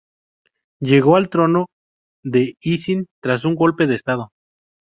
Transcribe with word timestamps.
Llegó 0.79 1.15
al 1.15 1.29
trono 1.29 1.67
de 2.23 2.55
Isin 2.59 3.05
tras 3.21 3.45
un 3.45 3.53
golpe 3.53 3.85
de 3.85 3.93
Estado. 3.93 4.31